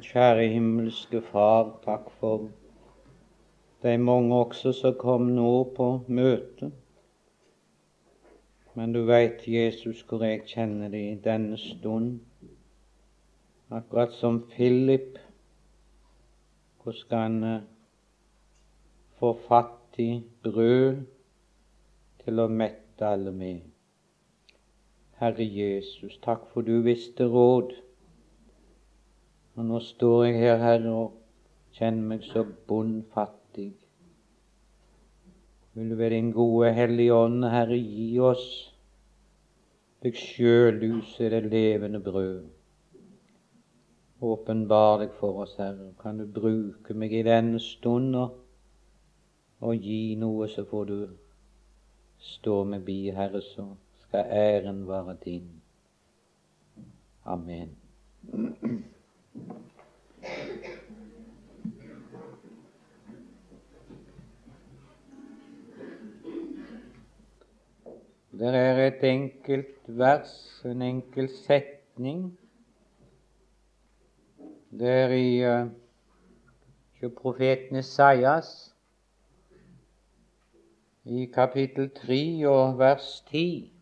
Kjære 0.00 0.48
himmelske 0.48 1.20
Far, 1.22 1.78
takk 1.84 2.10
for 2.20 2.48
de 3.82 3.98
mange 3.98 4.34
også 4.34 4.72
som 4.72 4.94
kom 4.98 5.30
nå 5.34 5.52
på 5.76 5.86
møtet. 6.08 6.72
Men 8.74 8.92
du 8.94 9.00
veit, 9.08 9.42
Jesus, 9.48 10.04
hvor 10.06 10.22
jeg 10.22 10.44
kjenner 10.46 10.88
det 10.88 11.00
i 11.02 11.16
denne 11.24 11.58
stund. 11.58 12.20
Akkurat 13.70 14.12
som 14.12 14.44
Philip. 14.50 15.18
Hvor 16.82 16.92
skal 16.92 17.18
han 17.18 17.42
eh, 17.44 17.66
få 19.18 19.32
fatt 19.48 19.98
i 19.98 20.22
brød 20.42 21.02
til 22.22 22.40
å 22.40 22.46
mette 22.48 23.10
alle 23.10 23.34
med? 23.34 23.66
Herre 25.18 25.44
Jesus, 25.44 26.20
takk 26.22 26.46
for 26.52 26.62
du 26.62 26.78
visste 26.86 27.26
råd. 27.26 27.74
Og 29.58 29.64
nå 29.66 29.78
står 29.82 30.24
jeg 30.24 30.34
her, 30.38 30.60
Herre, 30.62 30.90
og 30.94 31.14
kjenner 31.74 32.04
meg 32.12 32.26
så 32.30 32.44
bondfattig. 32.46 33.72
Vil 35.74 35.88
du 35.90 35.94
ved 35.98 36.12
din 36.14 36.28
gode 36.32 36.68
Hellige 36.76 37.14
Ånd, 37.14 37.42
Herre, 37.50 37.74
gi 37.74 38.20
oss 38.22 38.44
deg 40.04 40.14
sjøl, 40.14 40.78
er 40.78 41.34
det 41.34 41.50
levende 41.50 41.98
brød. 41.98 42.44
Åpenbar 44.22 45.00
deg 45.02 45.16
for 45.18 45.40
oss, 45.42 45.56
Herre. 45.58 45.88
Kan 45.98 46.20
du 46.22 46.26
bruke 46.38 46.94
meg 46.94 47.16
i 47.18 47.24
denne 47.26 47.58
stund 47.58 48.14
og, 48.14 48.36
og 49.58 49.88
gi 49.88 50.14
noe, 50.20 50.46
så 50.52 50.62
får 50.70 50.84
du 50.92 51.00
stå 52.28 52.60
meg 52.74 52.86
bi, 52.86 53.00
Herre, 53.18 53.42
så 53.42 53.66
skal 54.04 54.30
æren 54.44 54.84
være 54.86 55.16
din. 55.24 55.50
Amen. 57.26 57.74
Det 68.38 68.54
er 68.54 68.86
et 68.86 69.04
enkelt 69.04 69.88
vers, 69.88 70.62
en 70.64 70.82
enkel 70.82 71.28
setning. 71.28 72.38
Det 74.70 74.88
er 74.88 75.08
i 75.08 75.30
uh, 75.42 77.10
profeten 77.16 77.76
Isaias 77.76 78.74
i 81.04 81.24
kapittel 81.34 81.90
3 81.90 82.48
og 82.48 82.78
vers 82.78 83.24
10. 83.30 83.72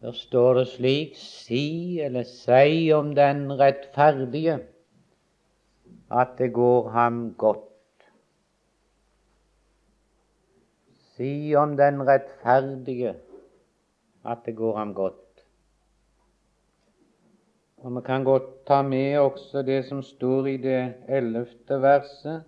Der 0.00 0.12
står 0.12 0.54
det 0.54 0.68
slik 0.70 1.16
Si 1.18 2.00
eller 2.00 2.22
si 2.22 2.92
om 2.94 3.14
den 3.14 3.48
rettferdige 3.58 4.60
at 6.10 6.28
det 6.38 6.52
går 6.54 6.88
ham 6.88 7.34
godt. 7.34 8.04
Si 11.16 11.54
om 11.54 11.76
den 11.76 12.06
rettferdige 12.06 13.14
at 14.24 14.38
det 14.46 14.56
går 14.56 14.76
ham 14.76 14.94
godt. 14.94 15.14
Og 17.78 17.96
Vi 17.96 18.00
kan 18.06 18.24
godt 18.24 18.66
ta 18.66 18.82
med 18.82 19.18
også 19.18 19.62
det 19.62 19.84
som 19.84 20.02
står 20.02 20.46
i 20.46 20.56
det 20.56 20.94
ellevte 21.08 21.82
verset. 21.82 22.44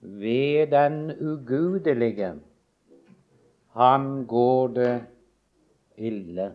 Ved 0.00 0.66
den 0.66 1.12
ugudelige 1.20 2.32
ham 3.72 4.26
går 4.26 4.66
det 4.68 5.06
ille. 5.98 6.52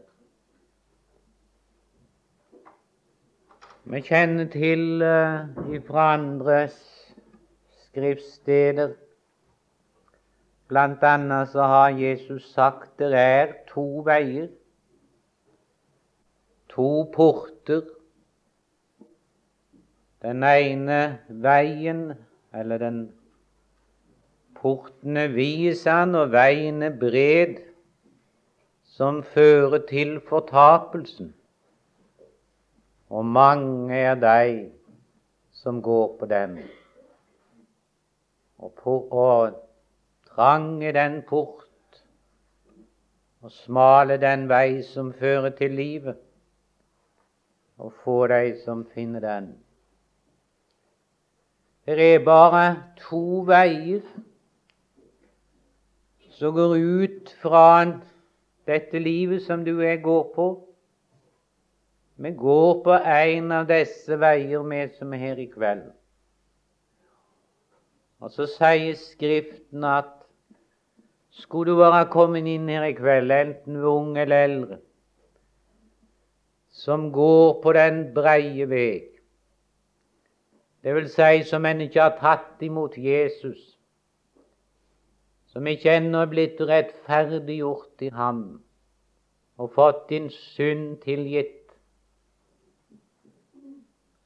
Vi 3.83 3.99
kjenner 4.02 4.47
til 4.52 5.03
uh, 5.03 5.80
fra 5.88 6.13
andre 6.16 6.67
skriftsteder 7.83 8.94
Blant 10.73 11.03
annet 11.05 11.52
så 11.52 11.67
har 11.69 11.89
Jesus 11.89 12.48
sagt 12.53 12.95
det 12.98 13.11
er 13.14 13.52
to 13.70 14.02
veier, 14.08 14.48
to 16.71 17.03
porter. 17.14 17.83
Den 20.23 20.42
ene 20.48 21.20
veien, 21.27 22.02
eller 22.55 22.82
den 22.82 22.98
portene 24.58 25.27
er 25.27 25.77
han, 25.92 26.15
og 26.15 26.32
veien 26.32 26.82
er 26.82 26.98
bred 26.98 27.59
som 28.93 29.23
fører 29.23 29.80
til 29.89 30.20
fortapelsen. 30.30 31.33
Og 33.09 33.26
mange 33.26 33.95
er 33.98 34.15
de 34.15 34.70
som 35.52 35.81
går 35.81 36.17
på 36.20 36.26
den. 36.26 36.59
Og, 38.58 38.73
på, 38.83 38.99
og 39.11 39.58
trang 40.36 40.83
er 40.86 40.92
den 40.92 41.21
port, 41.30 42.03
og 43.42 43.52
smale 43.52 44.17
den 44.21 44.45
vei 44.49 44.83
som 44.87 45.09
fører 45.14 45.49
til 45.58 45.71
livet, 45.71 46.15
og 47.77 47.93
få 48.03 48.27
de 48.27 48.55
som 48.65 48.86
finner 48.93 49.20
den. 49.20 49.52
Det 51.86 51.99
er 52.14 52.23
bare 52.23 52.77
to 53.02 53.42
veier 53.49 54.05
som 56.37 56.53
går 56.55 56.77
ut 56.77 57.36
fra 57.42 57.82
en 57.82 57.98
dette 58.68 59.00
livet 59.00 59.44
som 59.44 59.66
du 59.66 59.76
og 59.78 59.86
jeg 59.86 60.02
går 60.04 60.24
på. 60.36 60.48
Vi 62.16 62.32
går 62.38 62.84
på 62.86 62.96
en 62.96 63.52
av 63.52 63.68
disse 63.68 64.18
veier, 64.22 64.64
vi 64.64 64.82
som 64.98 65.14
er 65.14 65.24
her 65.24 65.42
i 65.42 65.48
kveld. 65.52 65.86
Og 68.24 68.32
så 68.32 68.48
sier 68.48 68.96
Skriften 68.96 69.84
at 69.84 70.12
skulle 71.34 71.74
du 71.74 71.82
være 71.82 72.06
kommet 72.14 72.48
inn 72.48 72.70
her 72.70 72.86
i 72.88 72.94
kveld, 72.96 73.32
enten 73.34 73.80
du 73.80 73.82
er 73.82 73.90
ung 73.90 74.18
eller 74.18 74.46
eldre, 74.48 74.78
som 76.70 77.10
går 77.12 77.58
på 77.64 77.74
den 77.74 78.06
breie 78.14 78.70
vei, 78.70 79.02
det 80.84 80.95
vil 80.95 81.08
si 81.10 81.44
som 81.48 81.66
en 81.66 81.82
ikke 81.86 82.02
har 82.02 82.18
tatt 82.20 82.64
imot 82.66 82.98
Jesus, 83.00 83.60
som 85.53 85.67
ikke 85.69 85.91
ennå 85.99 86.23
er 86.25 86.30
blitt 86.31 86.61
rettferdiggjort 86.65 88.02
i 88.02 88.09
ham 88.15 88.39
og 89.61 89.69
fått 89.75 90.08
din 90.09 90.31
synd 90.33 90.95
tilgitt, 91.05 91.75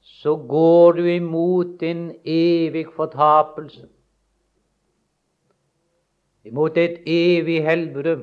så 0.08 0.38
går 0.40 0.96
du 0.98 1.04
imot 1.12 1.76
din 1.82 2.08
evig 2.24 2.86
fortapelse, 2.96 3.90
imot 6.48 6.80
et 6.80 7.04
evig 7.12 7.60
helvete, 7.68 8.16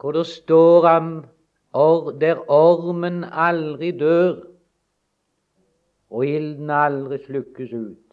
hvor 0.00 0.16
det 0.16 0.26
står 0.32 0.88
ham 0.88 1.12
der 2.24 2.40
ormen 2.48 3.20
aldri 3.28 3.92
dør 4.00 4.38
og 6.08 6.24
ilden 6.24 6.70
aldri 6.72 7.20
slukkes 7.26 7.72
ut 7.76 8.07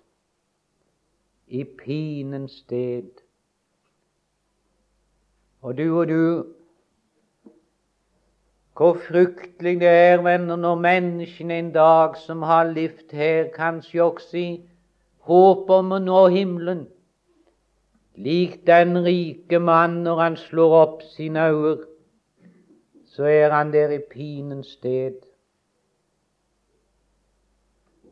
i 1.48 1.64
pinens 1.64 2.52
sted. 2.52 3.10
Og 5.62 5.78
du 5.78 6.00
og 6.00 6.08
du, 6.08 6.46
hvor 8.78 8.98
fryktelig 9.08 9.80
det 9.80 9.90
er, 9.90 10.22
venner, 10.22 10.56
når 10.56 10.76
menneskene 10.76 11.60
en 11.60 11.72
dag 11.74 12.18
som 12.18 12.42
har 12.44 12.68
levd 12.70 13.14
her, 13.16 13.48
kanskje 13.56 14.04
også 14.04 14.38
i 14.38 14.50
håp 15.26 15.70
om 15.70 15.96
å 15.96 16.00
nå 16.04 16.26
himmelen, 16.34 16.84
lik 18.16 18.60
den 18.68 18.98
rike 19.06 19.60
mann 19.60 20.04
når 20.04 20.22
han 20.22 20.36
slår 20.40 20.76
opp 20.82 21.06
sine 21.16 21.48
øyne, 21.52 21.88
så 23.16 23.24
er 23.32 23.54
han 23.56 23.72
der 23.72 23.96
i 23.96 24.02
pinens 24.12 24.76
sted. 24.76 25.22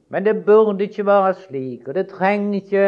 Men 0.10 0.26
det 0.26 0.46
burde 0.46 0.84
ikke 0.84 1.06
være 1.06 1.34
slik, 1.34 1.88
og 1.88 1.96
det 1.96 2.08
trenger 2.08 2.62
ikke 2.62 2.88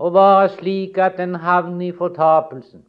å 0.00 0.08
være 0.14 0.48
slik 0.54 0.98
at 0.98 1.20
en 1.20 1.36
havner 1.42 1.90
i 1.90 1.96
fortapelsen. 1.96 2.86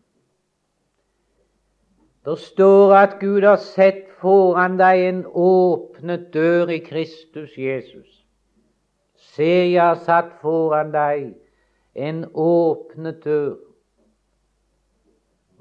Det 2.26 2.38
står 2.40 2.94
at 2.96 3.18
Gud 3.20 3.44
har 3.44 3.60
sett 3.60 4.06
foran 4.22 4.78
deg 4.80 5.02
en 5.10 5.22
åpnet 5.26 6.30
dør 6.34 6.70
i 6.72 6.80
Kristus 6.86 7.58
Jesus. 7.58 8.22
Se, 9.34 9.72
jeg 9.74 9.82
har 9.82 10.00
satt 10.06 10.38
foran 10.44 10.94
deg 10.94 11.34
en 11.98 12.24
åpnet 12.32 13.24
dør. 13.26 13.58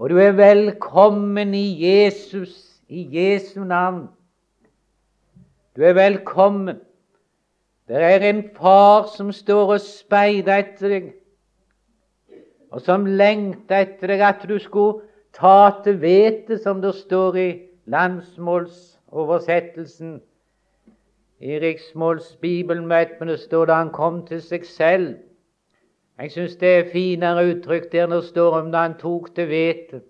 Og 0.00 0.12
du 0.12 0.20
er 0.20 0.37
velkommen 0.37 1.55
i 1.56 1.67
Jesus, 1.81 2.55
i 2.88 3.02
Jesu 3.17 3.64
navn. 3.64 4.06
Du 5.76 5.82
er 5.85 5.97
velkommen. 5.97 6.79
Det 7.88 7.97
er 7.97 8.23
en 8.29 8.44
far 8.56 9.08
som 9.17 9.32
står 9.32 9.75
og 9.75 9.82
speider 9.82 10.62
etter 10.62 10.94
deg 10.94 11.11
og 12.71 12.81
som 12.87 13.07
lengta 13.07 13.81
etter 13.85 14.07
deg 14.13 14.21
at 14.23 14.49
du 14.49 14.59
skulle 14.63 15.01
ta 15.35 15.71
til 15.85 16.01
vete, 16.03 16.59
som 16.59 16.83
det 16.83 16.95
står 16.95 17.37
i 17.37 17.61
landsmålsoversettelsen. 17.91 20.21
I 21.41 21.59
riksmålsbibelen 21.59 22.91
vet 22.91 23.09
vi 23.21 23.27
det 23.31 23.41
står 23.41 23.67
da 23.67 23.75
han 23.81 23.91
kom 23.95 24.27
til 24.27 24.43
seg 24.45 24.65
selv. 24.69 25.15
Jeg 26.21 26.31
syns 26.35 26.57
det 26.61 26.69
er 26.69 26.93
finere 26.93 27.49
uttrykk 27.55 27.93
der 27.93 28.07
det 28.13 28.25
står 28.29 28.51
om 28.61 28.73
da 28.73 28.79
han 28.85 28.99
tok 29.01 29.35
til 29.35 29.49
vettet. 29.49 30.03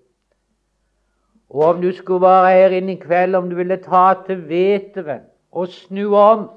Og 1.51 1.63
om 1.65 1.83
du 1.83 1.93
skulle 1.93 2.23
være 2.23 2.55
her 2.55 2.71
inne 2.79 2.93
i 2.93 2.99
kveld, 2.99 3.35
om 3.35 3.51
du 3.51 3.57
ville 3.57 3.77
ta 3.83 4.15
til 4.27 4.49
vettet 4.49 5.21
og 5.51 5.69
snu 5.69 6.15
om 6.15 6.51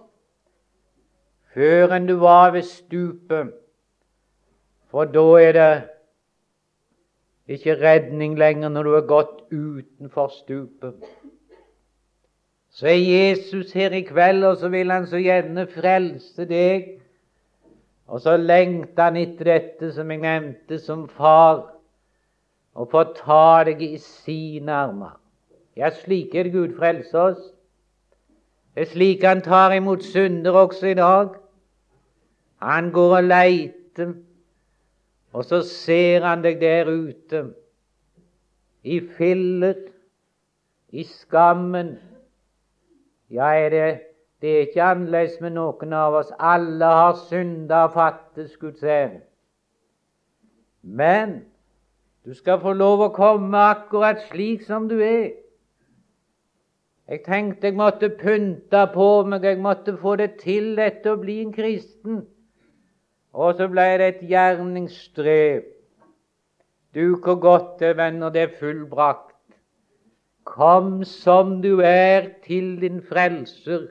før 1.54 1.92
enn 1.94 2.08
du 2.10 2.16
var 2.22 2.52
ved 2.54 2.66
stupet, 2.66 3.54
for 4.90 5.06
da 5.06 5.26
er 5.42 5.52
det 5.54 5.93
ikke 7.48 7.75
redning 7.81 8.38
lenger 8.40 8.69
når 8.69 8.84
du 8.84 8.95
er 8.95 9.07
gått 9.07 9.42
utenfor 9.51 10.31
stupet. 10.31 10.95
Så 12.74 12.88
er 12.88 12.98
Jesus 12.98 13.74
her 13.74 13.94
i 13.94 14.01
kveld, 14.01 14.44
og 14.44 14.57
så 14.57 14.69
vil 14.74 14.92
han 14.92 15.06
så 15.07 15.19
gjerne 15.22 15.68
frelse 15.69 16.45
deg. 16.50 16.88
Og 18.07 18.22
så 18.22 18.38
lengter 18.38 19.04
han 19.10 19.19
etter 19.19 19.51
dette, 19.51 19.92
som 19.94 20.10
jeg 20.12 20.24
nevnte, 20.24 20.80
som 20.80 21.06
far, 21.10 21.68
og 22.74 22.90
få 22.90 23.04
ta 23.19 23.63
deg 23.68 23.84
i 23.86 23.98
sine 24.01 24.74
armer. 24.74 25.19
Ja, 25.78 25.90
slik 25.94 26.34
er 26.36 26.48
det 26.48 26.54
Gud 26.54 26.74
frelser 26.78 27.19
oss. 27.34 27.44
Det 28.74 28.88
er 28.88 28.90
slik 28.90 29.24
han 29.25 29.42
tar 29.45 29.74
imot 29.75 30.01
synder 30.06 30.57
også 30.63 30.94
i 30.94 30.98
dag. 30.98 31.36
Han 32.62 32.90
går 32.92 33.18
og 33.18 33.24
leiter, 33.24 34.13
og 35.33 35.45
så 35.50 35.62
ser 35.65 36.25
han 36.25 36.44
deg 36.44 36.59
der 36.62 36.89
ute, 36.89 37.44
i 38.83 39.00
filler, 39.18 39.80
i 40.94 41.03
skammen, 41.07 41.95
ja, 43.33 43.53
er 43.57 43.69
det, 43.69 43.85
det 44.44 44.50
er 44.56 44.65
ikke 44.68 44.83
annerledes 44.83 45.39
med 45.41 45.56
noen 45.56 45.94
av 45.95 46.19
oss. 46.19 46.33
Alle 46.38 46.85
har 46.85 47.15
synda 47.30 47.85
og 47.88 47.95
fattes 47.95 48.57
Guds 48.62 48.83
ære. 48.83 49.24
Men 50.83 51.39
du 52.27 52.35
skal 52.35 52.59
få 52.62 52.75
lov 52.75 53.06
å 53.06 53.13
komme 53.15 53.57
akkurat 53.71 54.19
slik 54.27 54.68
som 54.68 54.89
du 54.91 55.00
er. 55.00 55.31
Jeg 57.07 57.24
tenkte 57.25 57.68
jeg 57.71 57.75
måtte 57.80 58.12
pynte 58.19 58.83
på 58.94 59.07
meg, 59.27 59.44
jeg 59.44 59.59
måtte 59.63 59.95
få 60.00 60.15
det 60.19 60.38
til 60.44 60.75
dette 60.77 61.12
å 61.12 61.19
bli 61.19 61.39
en 61.41 61.56
kristen. 61.56 62.21
Og 63.33 63.56
så 63.57 63.68
ble 63.68 63.85
det 63.97 64.07
et 64.07 64.25
gjerningsstrev. 64.30 65.63
Du, 66.94 67.15
hvor 67.18 67.39
godt 67.41 67.80
det, 67.80 67.95
venner, 67.97 68.30
det 68.30 68.41
er 68.41 68.57
fullbrakt. 68.59 69.33
Kom 70.45 71.03
som 71.03 71.62
du 71.62 71.80
er 71.81 72.27
til 72.45 72.75
din 72.81 73.00
frelser, 73.01 73.88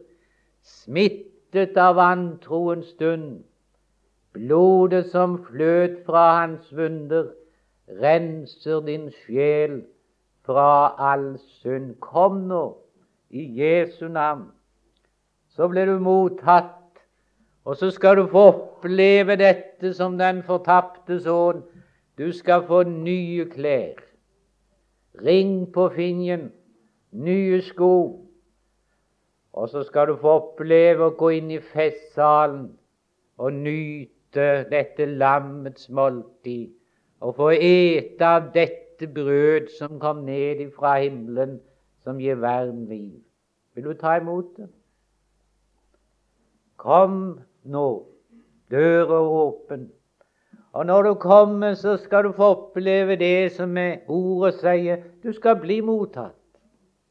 smittet 0.63 1.77
av 1.81 1.97
vantroens 1.99 2.93
stund. 2.95 3.41
Blodet 4.33 5.09
som 5.11 5.41
fløt 5.49 6.05
fra 6.07 6.27
hans 6.41 6.69
vunder, 6.77 7.33
renser 8.03 8.85
din 8.87 9.11
sjel 9.25 9.81
fra 10.47 10.95
all 11.11 11.35
synd. 11.59 11.97
Kom 12.01 12.45
nå, 12.53 12.63
i 13.31 13.43
Jesu 13.59 14.07
navn. 14.09 14.47
Så 15.57 15.69
blir 15.69 15.91
du 15.91 15.99
mottatt, 15.99 16.82
og 17.65 17.77
så 17.77 17.91
skal 17.91 18.17
du 18.17 18.27
få 18.27 18.47
oppleve 18.53 19.37
dette 19.39 19.93
som 19.95 20.19
den 20.19 20.43
fortapte 20.43 21.21
sønn. 21.23 21.63
Du 22.19 22.33
skal 22.35 22.67
få 22.67 22.83
nye 22.83 23.47
klær 23.51 24.01
ring 25.21 25.73
på 25.73 25.89
finjen, 25.89 26.53
nye 27.13 27.61
sko. 27.63 27.95
Og 29.53 29.69
så 29.69 29.83
skal 29.83 30.09
du 30.09 30.17
få 30.17 30.37
oppleve 30.39 31.11
å 31.11 31.17
gå 31.17 31.33
inn 31.37 31.51
i 31.53 31.61
festsalen 31.61 32.71
og 33.43 33.53
nyte 33.53 34.47
dette 34.71 35.07
lammets 35.07 35.91
måltid, 35.93 36.71
og 37.21 37.37
få 37.37 37.51
ete 37.53 38.25
av 38.27 38.49
dette 38.55 39.07
brød 39.13 39.69
som 39.77 39.99
kom 40.01 40.25
ned 40.25 40.65
fra 40.77 40.97
himmelen, 41.03 41.59
som 42.03 42.21
gir 42.21 42.41
verden 42.41 42.87
liv. 42.89 43.21
Vil 43.75 43.85
du 43.85 43.93
ta 43.99 44.17
imot 44.19 44.57
det? 44.57 44.69
Kom 46.81 47.41
nå, 47.65 48.07
døra 48.71 49.21
åpen. 49.21 49.91
Og 50.73 50.87
når 50.87 51.03
du 51.03 51.15
kommer, 51.15 51.75
så 51.75 51.97
skal 51.97 52.25
du 52.25 52.33
få 52.33 52.43
oppleve 52.43 53.17
det 53.17 53.53
som 53.53 53.77
ordet 54.09 54.55
sier. 54.55 55.03
Du 55.23 55.33
skal 55.33 55.61
bli 55.61 55.81
mottatt. 55.81 56.39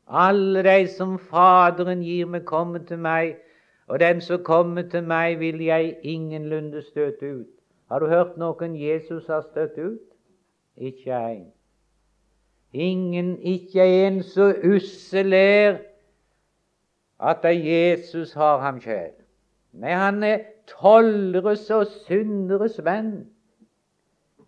Alle 0.08 0.64
de 0.64 0.88
som 0.92 1.20
Faderen 1.20 2.02
gir 2.04 2.26
meg, 2.26 2.44
kommer 2.46 2.80
til 2.80 3.00
meg, 3.00 3.38
og 3.88 4.00
den 4.00 4.22
som 4.22 4.44
kommer 4.44 4.82
til 4.90 5.04
meg, 5.04 5.40
vil 5.40 5.62
jeg 5.62 5.96
ingenlunde 6.04 6.82
støte 6.82 7.36
ut. 7.36 7.48
Har 7.92 8.00
du 8.00 8.08
hørt 8.08 8.38
noen 8.38 8.76
Jesus 8.76 9.28
har 9.28 9.46
støtt 9.52 9.78
ut? 9.78 10.04
Ikke 10.78 11.12
en. 11.14 11.48
Ingen, 12.74 13.38
ikke 13.40 13.84
en 13.84 14.24
så 14.24 14.54
ussel 14.64 15.34
er 15.34 15.78
at 17.20 17.44
Jesus 17.44 18.34
har 18.34 18.60
ham 18.60 18.80
kjær. 18.80 19.21
Nei, 19.74 19.94
han 19.96 20.24
er 20.24 20.44
tolleres 20.68 21.70
og 21.72 21.88
synderes 22.08 22.80
venn. 22.84 23.14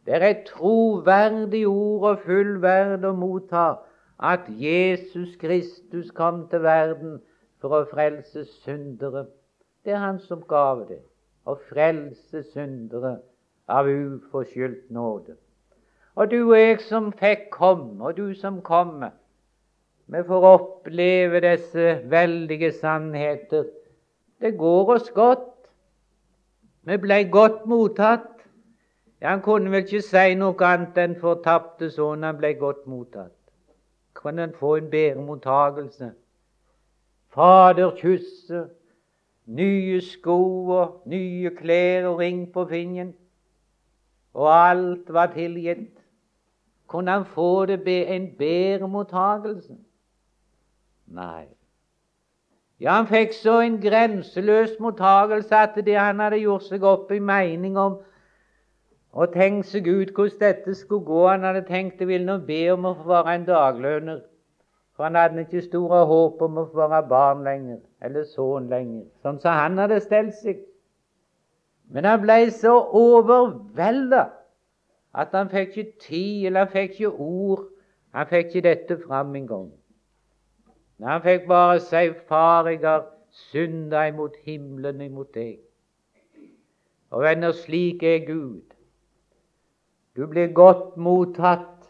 Det 0.04 0.18
er 0.18 0.26
et 0.28 0.44
troverdig 0.50 1.64
ord 1.68 2.10
og 2.10 2.26
fullverd 2.26 3.06
å 3.08 3.14
motta 3.16 3.68
at 4.20 4.50
Jesus 4.60 5.36
Kristus 5.40 6.12
kom 6.12 6.44
til 6.52 6.64
verden 6.66 7.22
for 7.64 7.78
å 7.78 7.86
frelse 7.88 8.44
syndere. 8.66 9.26
Det 9.84 9.96
er 9.96 10.04
hans 10.04 10.30
oppgave, 10.32 10.88
det. 10.92 11.00
Å 11.48 11.56
frelse 11.70 12.44
syndere 12.52 13.18
av 13.68 13.88
uforskyldt 13.88 14.92
nåde. 14.92 15.36
Og 16.16 16.30
du 16.32 16.40
og 16.44 16.58
jeg 16.60 16.80
som 16.84 17.12
fikk 17.20 17.50
komme, 17.56 17.98
og 18.04 18.18
du 18.18 18.34
som 18.38 18.62
kommer, 18.62 19.16
vi 20.12 20.20
får 20.28 20.46
oppleve 20.46 21.40
disse 21.44 21.96
veldige 22.12 22.72
sannheter. 22.76 23.66
Det 24.44 24.58
går 24.58 24.94
oss 24.94 25.10
godt. 25.16 25.70
Vi 26.84 26.98
ble 27.00 27.30
godt 27.32 27.66
mottatt. 27.66 28.42
Han 29.24 29.42
kunne 29.42 29.72
vel 29.72 29.86
ikke 29.86 30.02
si 30.04 30.34
noe 30.36 30.68
annet 30.68 31.00
enn 31.00 31.14
fortapte 31.22 31.88
sønn 31.96 32.26
han 32.28 32.36
ble 32.42 32.50
godt 32.60 32.82
mottatt. 32.92 33.38
Kan 34.20 34.42
han 34.44 34.52
få 34.58 34.74
en 34.82 34.90
bedre 34.92 35.24
mottagelse? 35.24 36.12
Faderkysset, 37.32 38.68
nye 39.46 40.02
sko 40.04 40.38
og 40.76 41.08
nye 41.08 41.56
klær 41.56 42.12
og 42.12 42.20
ring 42.20 42.44
på 42.52 42.68
fingeren, 42.68 43.16
og 44.36 44.52
alt 44.52 45.10
var 45.14 45.32
tilgitt. 45.40 45.96
Kunne 46.92 47.16
han 47.16 47.26
få 47.26 47.66
det 47.72 47.80
en 47.88 48.32
bedre 48.38 48.92
mottagelse? 48.92 49.80
Nei. 51.08 51.48
Ja, 52.82 52.98
han 52.98 53.08
fikk 53.08 53.34
så 53.38 53.60
en 53.62 53.78
grenseløs 53.82 54.80
mottagelse 54.80 55.56
at 55.56 55.78
det 55.86 55.98
han 56.00 56.20
hadde 56.20 56.42
gjort 56.42 56.66
seg 56.68 56.84
opp 56.84 57.12
i 57.12 57.20
mening 57.20 57.78
om 57.78 58.00
og 59.14 59.34
tenkt 59.34 59.70
seg 59.70 59.88
ut 59.88 60.12
hvordan 60.16 60.40
dette 60.42 60.74
skulle 60.76 61.06
gå. 61.06 61.28
Han 61.28 61.44
hadde 61.46 61.66
tenkt 61.68 62.00
det 62.00 62.08
ville 62.10 62.40
be 62.48 62.62
om 62.74 62.88
å 62.90 62.96
få 62.98 63.10
være 63.12 63.36
en 63.36 63.46
daglønner. 63.46 64.22
For 64.98 65.06
han 65.06 65.18
hadde 65.18 65.46
ikke 65.46 65.62
store 65.66 66.04
håp 66.10 66.42
om 66.46 66.58
å 66.62 66.68
få 66.70 66.88
være 66.88 67.08
barn 67.10 67.44
lenger, 67.46 67.80
eller 68.02 68.26
sønn 68.30 68.70
lenger, 68.70 69.06
sånn 69.26 69.40
som 69.42 69.58
han 69.58 69.80
hadde 69.82 70.00
stelt 70.04 70.36
seg. 70.38 70.60
Men 71.94 72.06
han 72.06 72.22
ble 72.22 72.38
så 72.54 72.74
overvelda 72.98 74.28
at 75.14 75.34
han 75.34 75.50
fikk 75.50 75.78
ikke 75.78 76.06
tid, 76.08 76.46
eller 76.50 76.66
han 76.66 76.74
fikk 76.74 77.00
ikke 77.00 77.14
ord. 77.22 77.66
Han 78.14 78.30
fikk 78.30 78.52
ikke 78.52 78.66
dette 78.68 79.00
fram 79.02 79.34
engang. 79.38 79.72
Men 81.04 81.12
han 81.12 81.22
fikk 81.22 81.48
bare 81.48 81.80
si, 81.84 82.14
'Far, 82.28 82.68
jeg 82.68 82.80
har 82.80 83.02
synda 83.30 84.06
imot 84.08 84.36
himmelen, 84.46 85.02
imot 85.02 85.34
deg.' 85.34 85.60
Og 87.12 87.22
venner, 87.22 87.52
slik 87.52 88.04
er 88.04 88.22
Gud. 88.26 88.62
Du 90.16 90.28
blir 90.28 90.54
godt 90.54 90.96
mottatt, 90.98 91.90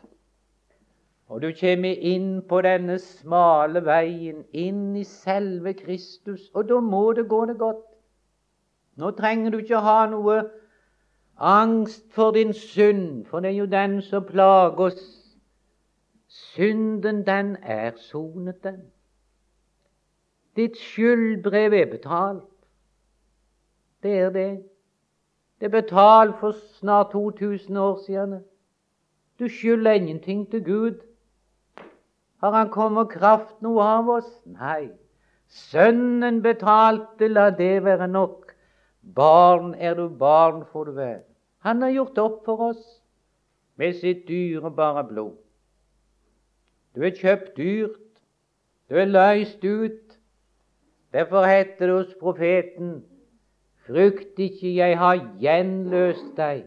og 1.28 1.42
du 1.42 1.52
kommer 1.60 1.94
inn 2.14 2.42
på 2.50 2.62
denne 2.66 2.98
smale 3.00 3.84
veien, 3.86 4.40
inn 4.52 4.96
i 4.96 5.04
selve 5.04 5.74
Kristus, 5.74 6.50
og 6.54 6.70
da 6.70 6.80
må 6.80 7.14
det 7.14 7.28
gå 7.30 7.46
det 7.46 7.58
godt. 7.58 7.86
Nå 8.98 9.12
trenger 9.12 9.52
du 9.52 9.60
ikke 9.62 9.84
ha 9.92 10.08
noe 10.10 10.40
angst 11.38 12.10
for 12.18 12.32
din 12.32 12.54
synd, 12.54 13.26
for 13.26 13.40
det 13.40 13.54
er 13.54 13.62
jo 13.62 13.70
den 13.70 14.02
som 14.02 14.26
plager 14.26 14.90
oss. 14.90 15.06
Synden, 16.28 17.26
den 17.28 17.58
er 17.62 17.92
sonet, 18.10 18.64
den. 18.64 18.82
Ditt 20.56 20.78
skyldbrev 20.78 21.74
er 21.74 21.86
betalt. 21.92 22.50
Det 24.04 24.18
er 24.20 24.30
det. 24.30 24.64
Det 25.60 25.66
er 25.66 25.82
betalt 25.82 26.36
for 26.40 26.52
snart 26.52 27.12
2000 27.12 27.78
år 27.78 28.00
siden. 28.06 28.44
Du 29.40 29.50
skylder 29.50 29.92
ingenting 29.92 30.52
til 30.52 30.64
Gud. 30.64 31.00
Har 32.38 32.52
Han 32.52 32.70
kommet 32.70 33.10
kraft 33.10 33.62
noe 33.62 33.84
av 33.84 34.10
oss? 34.10 34.32
Nei. 34.46 34.90
Sønnen 35.48 36.42
betalte, 36.42 37.28
la 37.28 37.50
det 37.50 37.84
være 37.84 38.08
nok. 38.08 38.56
Barn 39.16 39.74
er 39.74 39.94
du, 39.94 40.10
barn 40.10 40.66
får 40.72 40.84
du 40.84 40.92
være. 40.92 41.22
Han 41.60 41.82
har 41.82 41.90
gjort 41.90 42.18
opp 42.18 42.46
for 42.46 42.70
oss 42.70 42.84
med 43.76 43.94
sitt 43.94 44.28
dyrebare 44.28 45.04
blod. 45.08 45.38
Du 46.96 47.02
er 47.02 47.16
kjøpt 47.16 47.56
dyrt, 47.58 48.20
du 48.90 48.96
er 49.00 49.10
løst 49.10 49.64
ut. 49.64 50.13
Derfor 51.14 51.46
heter 51.46 51.88
det 51.88 51.96
hos 51.96 52.16
profeten 52.20 53.04
Frykt 53.88 54.40
ikke, 54.40 54.76
jeg 54.76 54.98
har 54.98 55.18
gjenløst 55.40 56.38
deg, 56.38 56.62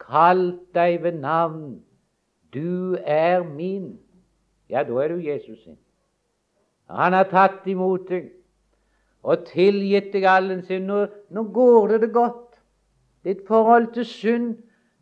kalt 0.00 0.62
deg 0.74 1.02
ved 1.02 1.18
navn. 1.20 1.82
Du 2.54 2.96
er 3.04 3.42
min. 3.44 3.98
Ja, 4.70 4.82
da 4.88 5.02
er 5.02 5.08
du 5.08 5.18
Jesus 5.20 5.58
sin. 5.62 5.76
Han 6.88 7.12
har 7.12 7.28
tatt 7.28 7.66
imot 7.68 8.08
deg 8.08 8.30
og 9.24 9.44
tilgitt 9.48 10.12
deg 10.12 10.24
allen 10.28 10.62
sin. 10.64 10.88
Nå, 10.88 11.04
nå 11.28 11.44
går 11.52 11.92
det 11.92 12.00
det 12.06 12.12
godt. 12.12 12.56
Ditt 13.24 13.46
forhold 13.46 13.92
til 13.92 14.04
synd 14.04 14.56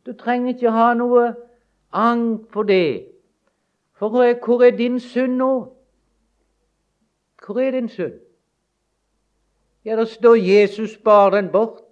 Du 0.06 0.12
trenger 0.18 0.54
ikke 0.54 0.70
ha 0.74 0.94
noe 0.98 1.28
angst 1.94 2.50
for 2.50 2.66
det. 2.66 3.06
For 3.94 4.10
hvor 4.10 4.64
er 4.66 4.76
din 4.76 4.98
synd 5.00 5.36
nå? 5.38 5.52
Hvor 7.46 7.60
er 7.62 7.70
din 7.70 7.88
synd? 7.88 8.18
Ja, 9.84 9.96
det 9.96 10.08
står 10.08 10.34
Jesus 10.34 10.96
bar 11.04 11.30
den 11.30 11.50
bort. 11.52 11.82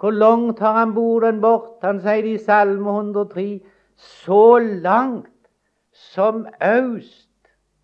Hvor 0.00 0.10
langt 0.10 0.58
har 0.58 0.72
han 0.72 0.94
bor 0.94 1.20
den 1.20 1.40
bort? 1.40 1.80
Han 1.82 2.00
sier 2.00 2.22
det 2.22 2.34
i 2.34 2.44
Salme 2.44 2.90
103 2.90 3.60
så 3.96 4.58
langt 4.58 5.30
som 5.92 6.46
øst 6.60 7.30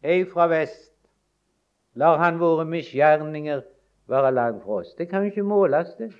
er 0.03 0.25
fra 0.33 0.47
vest, 0.51 0.93
lar 1.95 2.19
han 2.19 2.41
våre 2.41 2.65
misgjerninger 2.65 3.63
være 4.11 4.33
langt 4.35 4.65
fra 4.65 4.81
oss. 4.81 4.95
Det 4.99 5.09
kan 5.09 5.23
jo 5.23 5.31
ikke 5.31 5.43
måles, 5.43 5.95
det. 5.99 6.13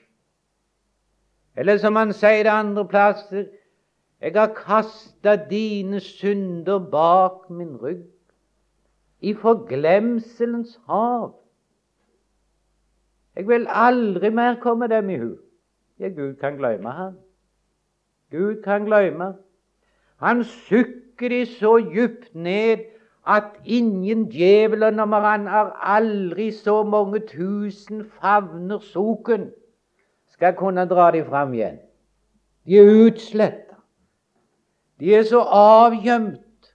Eller 1.57 1.79
som 1.79 1.97
han 1.97 2.13
sier 2.13 2.45
det 2.47 2.55
andre 2.55 2.87
plasser 2.89 3.49
Jeg 4.21 4.33
har 4.37 4.53
kasta 4.53 5.37
dine 5.51 6.01
synder 6.01 6.79
bak 6.79 7.51
min 7.51 7.77
rygg, 7.77 8.05
i 9.21 9.33
forglemselens 9.35 10.79
hav. 10.87 11.35
Jeg 13.37 13.49
vil 13.49 13.67
aldri 13.69 14.31
mer 14.31 14.55
komme 14.61 14.89
dem 14.89 15.11
i 15.11 15.19
hu. 15.19 15.37
Ja, 15.99 16.09
Gud 16.09 16.35
kan 16.35 16.57
glemme 16.57 16.91
ham. 16.91 17.19
Gud 18.31 18.63
kan 18.63 18.85
glemme. 18.85 19.35
Han 20.17 20.45
sukker 20.45 21.29
de 21.29 21.47
så 21.47 21.77
djupt 21.79 22.35
ned 22.35 22.77
at 23.27 23.45
ingen 23.65 24.29
djevler 24.31 24.91
nummer 24.91 25.21
han 25.21 25.47
har 25.47 25.73
aldri 25.83 26.51
så 26.51 26.83
mange 26.83 27.21
tusen 27.29 28.05
favner 28.21 28.79
soken 28.79 29.51
skal 30.29 30.55
kunne 30.57 30.85
dra 30.89 31.11
de 31.11 31.25
fram 31.25 31.55
igjen. 31.55 31.79
De 32.67 32.79
er 32.79 33.07
utsletta. 33.07 33.77
De 35.01 35.15
er 35.15 35.23
så 35.23 35.41
avgjemt 35.41 36.73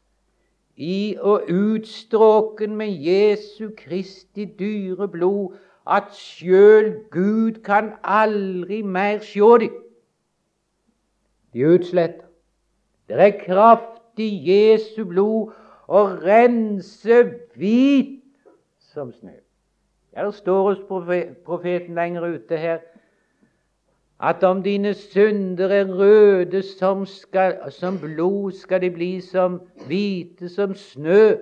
i 0.75 1.15
og 1.21 1.49
utstråken 1.49 2.75
med 2.75 2.87
Jesu 2.87 3.69
Kristi 3.77 4.45
dyre 4.45 5.07
blod 5.07 5.55
at 5.87 6.13
sjøl 6.13 6.93
Gud 7.11 7.61
kan 7.63 7.91
aldri 8.03 8.81
mer 8.81 9.19
sjå 9.19 9.57
dem. 9.57 9.73
De 11.53 11.61
er 11.61 11.77
utsletta. 11.77 12.25
Det 13.07 13.21
er 13.21 13.45
kraft 13.45 14.19
i 14.19 14.29
Jesu 14.49 15.05
blod 15.05 15.53
å 15.87 16.01
rense 16.23 17.21
hvit 17.55 18.23
som 18.79 19.13
snø. 19.13 19.35
Det 20.15 20.33
står 20.33 20.61
hos 20.69 20.81
profeten 21.45 21.95
lenger 21.95 22.25
ute 22.33 22.57
her 22.57 22.79
at 24.19 24.43
om 24.47 24.63
dine 24.63 24.93
synder 24.93 25.69
er 25.69 25.89
røde 25.91 26.61
som, 26.63 27.05
skal, 27.05 27.57
som 27.71 27.99
blod, 27.99 28.51
skal 28.55 28.81
de 28.81 28.89
bli 28.89 29.19
som 29.21 29.59
hvite 29.87 30.49
som 30.49 30.75
snø. 30.75 31.35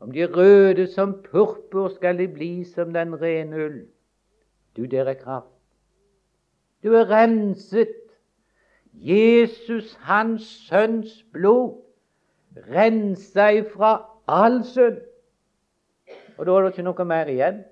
Om 0.00 0.12
de 0.12 0.26
røde 0.26 0.86
som 0.86 1.22
purpur, 1.30 1.88
skal 1.88 2.18
de 2.18 2.28
bli 2.28 2.64
som 2.64 2.92
den 2.92 3.22
rene 3.22 3.64
ull. 3.64 3.80
Du, 4.76 4.84
der 4.84 5.04
er 5.04 5.14
kraft. 5.14 5.46
Du 6.82 6.94
er 6.94 7.10
renset. 7.10 7.94
Jesus, 8.92 9.94
hans 9.94 10.42
sønns 10.42 11.24
blod, 11.32 11.82
rensa 12.70 13.48
ifra 13.48 14.10
all 14.28 14.64
synd. 14.64 14.96
Og 16.38 16.46
da 16.46 16.52
er 16.52 16.62
det 16.62 16.72
ikke 16.72 16.86
noe 16.86 17.04
mer 17.04 17.30
igjen. 17.30 17.62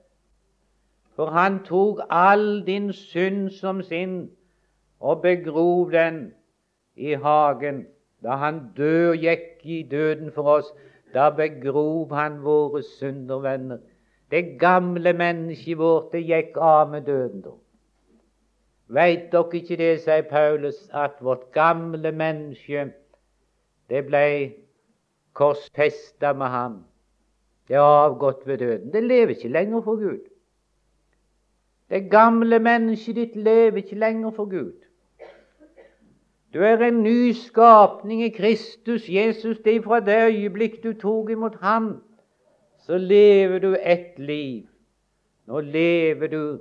For 1.17 1.31
han 1.33 1.61
tok 1.65 2.03
all 2.11 2.63
din 2.67 2.93
synd 2.93 3.51
som 3.51 3.83
sin 3.83 4.31
og 5.01 5.23
begrov 5.23 5.93
den 5.93 6.35
i 6.97 7.15
hagen. 7.15 7.87
Da 8.23 8.37
han 8.41 8.61
dør, 8.77 9.15
gikk 9.15 9.63
i 9.65 9.83
døden 9.91 10.33
for 10.33 10.59
oss, 10.59 10.73
da 11.17 11.31
begrov 11.33 12.13
han 12.13 12.43
våre 12.45 12.83
synder, 12.85 13.41
venner. 13.41 13.79
Det 14.31 14.59
gamle 14.61 15.13
mennesket 15.17 15.79
vårt 15.79 16.13
det 16.13 16.27
gikk 16.29 16.59
av 16.61 16.91
med 16.93 17.07
døden 17.09 17.41
da. 17.45 17.55
Veit 18.93 19.33
dere 19.33 19.59
ikke 19.59 19.79
det, 19.81 19.93
sier 20.05 20.27
Paulus, 20.31 20.79
at 20.95 21.19
vårt 21.25 21.49
gamle 21.57 22.13
menneske 22.13 22.91
det 23.91 24.05
ble 24.07 24.27
korsfesta 25.35 26.33
med 26.35 26.53
ham. 26.53 26.79
Det 27.69 27.77
er 27.77 27.83
avgått 27.83 28.47
ved 28.47 28.59
døden. 28.59 28.93
Det 28.93 29.03
lever 29.03 29.35
ikke 29.35 29.49
lenger 29.49 29.83
for 29.83 29.97
Gud. 29.97 30.27
Det 31.91 32.11
gamle 32.11 32.59
mennesket 32.59 33.17
ditt 33.17 33.37
lever 33.37 33.83
ikke 33.83 33.99
lenger 33.99 34.31
for 34.35 34.51
Gud. 34.51 34.86
Du 36.57 36.63
er 36.63 36.81
en 36.81 37.03
ny 37.03 37.33
skapning 37.37 38.23
i 38.25 38.29
Kristus 38.33 39.09
Jesus. 39.09 39.59
Det 39.65 39.77
er 39.77 39.83
fra 39.85 40.01
det 40.01 40.15
øyeblikk 40.25 40.79
du 40.85 40.93
tok 40.97 41.31
imot 41.31 41.57
Ham, 41.61 42.03
så 42.79 42.97
lever 42.99 43.59
du 43.59 43.75
ett 43.83 44.19
liv. 44.19 44.63
Nå 45.47 45.61
lever 45.61 46.27
du 46.27 46.61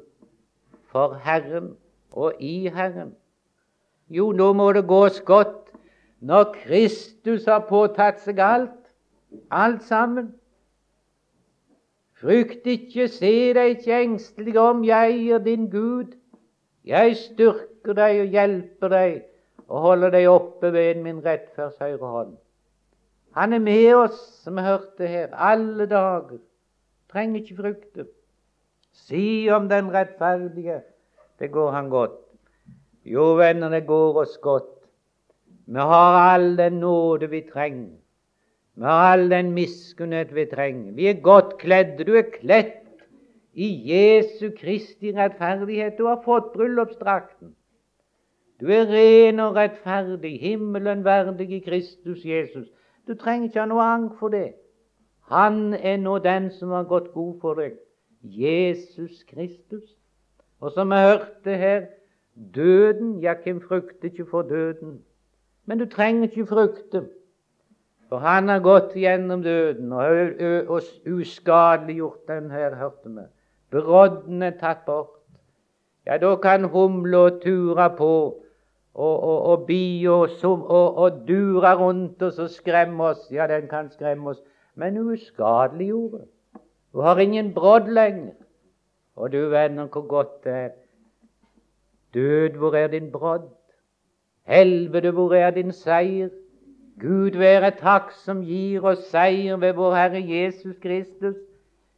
for 0.91 1.13
Herren 1.13 1.69
og 2.11 2.33
i 2.39 2.67
Herren. 2.67 3.13
Jo, 4.09 4.31
nå 4.31 4.53
må 4.53 4.73
det 4.73 4.83
gås 4.87 5.21
godt 5.21 5.71
når 6.19 6.43
Kristus 6.57 7.45
har 7.45 7.63
påtatt 7.69 8.19
seg 8.19 8.41
alt, 8.43 8.89
alt 9.51 9.83
sammen. 9.83 10.33
Frykt 12.19 12.67
ikke, 12.67 13.07
se 13.07 13.31
deg 13.55 13.77
ikke 13.77 14.01
engstelig 14.01 14.59
om, 14.59 14.83
jeg 14.83 15.23
er 15.29 15.39
din 15.47 15.69
Gud. 15.71 16.19
Jeg 16.83 17.15
styrker 17.15 17.95
deg 17.95 18.19
og 18.25 18.35
hjelper 18.35 18.93
deg 18.97 19.23
og 19.67 19.81
holder 19.81 20.13
deg 20.13 20.27
oppe 20.29 20.71
ved 20.73 21.01
min 21.03 21.21
rettferds 21.25 21.79
høyre 21.81 22.11
hånd. 22.11 22.35
Han 23.35 23.53
er 23.53 23.63
med 23.63 23.93
oss, 23.95 24.19
som 24.43 24.55
vi 24.55 24.63
hørte 24.63 25.07
her, 25.09 25.31
alle 25.33 25.87
dager. 25.91 26.39
Trenger 27.11 27.41
ikke 27.41 27.57
frukte. 27.59 28.05
Si 28.95 29.49
om 29.51 29.67
den 29.69 29.91
rettferdige, 29.91 30.79
det 31.39 31.51
går 31.51 31.71
han 31.75 31.89
godt. 31.91 32.21
Jo, 33.05 33.33
venner, 33.37 33.69
det 33.69 33.85
går 33.87 34.21
oss 34.23 34.37
godt. 34.41 34.71
Vi 35.65 35.81
har 35.81 36.15
all 36.33 36.55
den 36.57 36.79
nåde 36.79 37.27
vi 37.29 37.41
trenger 37.41 37.97
Vi 38.75 38.83
har 38.83 39.13
all 39.13 39.29
den 39.29 39.51
miskunnhet 39.55 40.33
vi 40.35 40.45
trenger. 40.45 40.91
Vi 40.93 41.07
er 41.07 41.21
godt 41.21 41.57
kledde. 41.57 42.03
Du 42.03 42.15
er 42.15 42.27
kledt 42.29 43.05
i 43.53 43.67
Jesu 43.91 44.49
Kristi 44.57 45.13
rettferdighet. 45.15 45.97
Du 45.97 46.05
har 46.05 46.21
fått 46.25 46.51
bryllupsdrakten. 46.53 47.55
Du 48.61 48.69
er 48.71 48.85
ren 48.87 49.39
og 49.39 49.55
rettferdig, 49.55 50.39
himmelen 50.39 51.03
verdig 51.03 51.49
i 51.51 51.59
Kristus 51.59 52.25
Jesus. 52.25 52.67
Du 53.07 53.15
trenger 53.15 53.49
ikke 53.49 53.59
ha 53.59 53.65
noe 53.67 53.83
angst 53.83 54.19
for 54.19 54.31
det. 54.31 54.53
Han 55.31 55.73
er 55.73 55.97
nå 55.97 56.17
den 56.23 56.47
som 56.51 56.71
har 56.71 56.85
gått 56.87 57.11
god 57.13 57.33
for 57.41 57.59
deg. 57.59 57.75
Jesus 58.23 59.23
Kristus. 59.27 59.83
Og 60.61 60.71
som 60.71 60.89
vi 60.89 61.01
hørte 61.03 61.57
her, 61.59 61.85
døden 62.55 63.19
Ja, 63.21 63.33
hvem 63.43 63.61
frykter 63.61 64.09
ikke 64.09 64.25
for 64.25 64.41
døden? 64.41 65.01
Men 65.65 65.79
du 65.79 65.85
trenger 65.85 66.29
ikke 66.29 66.45
frykte. 66.45 67.03
For 68.09 68.21
han 68.23 68.47
har 68.49 68.59
gått 68.59 68.93
gjennom 68.95 69.43
døden 69.43 69.91
og, 69.91 70.39
og 70.69 70.81
uskadeliggjort 71.11 72.27
den 72.27 72.51
her, 72.51 72.75
hørte 72.75 73.09
vi. 73.09 73.27
Brodden 73.71 74.43
er 74.45 74.55
tatt 74.59 74.85
bort. 74.85 75.19
Ja, 76.05 76.17
da 76.21 76.35
kan 76.35 76.69
humle 76.69 77.17
og 77.17 77.41
ture 77.41 77.89
på 77.97 78.11
og, 78.95 79.23
og, 79.23 79.41
og 79.41 79.65
bi 79.67 80.05
og, 80.07 80.29
og, 80.43 80.97
og 80.97 81.27
dure 81.27 81.75
rundt 81.75 82.21
oss 82.23 82.39
og 82.39 82.49
skremme 82.49 83.03
oss. 83.03 83.27
Ja, 83.31 83.47
den 83.47 83.67
kan 83.67 83.91
skremme 83.91 84.29
oss, 84.29 84.39
men 84.75 84.97
uskadeliggjorde. 84.97 86.23
Du 86.93 87.01
har 87.03 87.19
ingen 87.19 87.53
brodd 87.53 87.91
lenger. 87.91 88.33
Og 89.15 89.31
du 89.31 89.49
venner, 89.49 89.87
hvor 89.87 90.07
godt 90.07 90.43
det 90.43 90.53
er. 90.53 90.69
Død, 92.13 92.49
hvor 92.49 92.75
er 92.75 92.87
din 92.87 93.11
brodd? 93.11 93.49
Helvete, 94.43 95.11
hvor 95.11 95.33
er 95.33 95.51
din 95.51 95.71
seier? 95.71 96.29
Gud 96.99 97.35
være 97.37 97.71
takk 97.75 98.11
som 98.23 98.43
gir 98.47 98.83
oss 98.87 99.09
seier 99.11 99.57
ved 99.59 99.73
vår 99.75 99.95
Herre 99.95 100.21
Jesus 100.23 100.75
Kristus. 100.81 101.35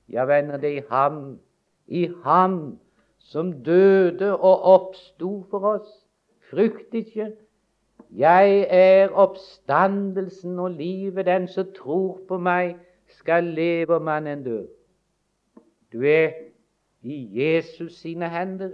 Ja, 0.10 0.26
venner, 0.26 0.58
det 0.58 0.72
er 0.72 0.82
i 0.82 0.86
ham, 0.90 1.40
i 1.88 2.10
ham 2.24 2.80
som 3.20 3.54
døde 3.64 4.38
og 4.38 4.62
oppsto 4.62 5.46
for 5.52 5.60
oss. 5.76 6.07
Frykt 6.50 6.94
ikke. 6.94 7.32
Jeg 8.16 8.68
er 8.70 9.10
oppstandelsen 9.10 10.60
og 10.60 10.72
livet. 10.72 11.26
Den 11.26 11.48
som 11.48 11.68
tror 11.76 12.20
på 12.28 12.38
meg, 12.38 12.76
skal 13.08 13.44
leve 13.44 13.96
om 13.96 14.08
han 14.08 14.28
enn 14.28 14.44
dør. 14.44 14.66
Du 15.94 16.04
er 16.04 16.32
i 17.04 17.18
Jesus 17.40 18.00
sine 18.02 18.30
hender. 18.30 18.72